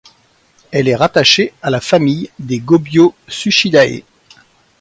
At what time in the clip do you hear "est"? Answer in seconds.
0.87-0.95